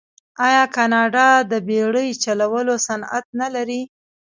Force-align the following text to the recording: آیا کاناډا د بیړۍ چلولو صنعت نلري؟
آیا 0.47 0.63
کاناډا 0.75 1.27
د 1.51 1.53
بیړۍ 1.67 2.09
چلولو 2.23 2.73
صنعت 2.87 3.25
نلري؟ 3.39 3.81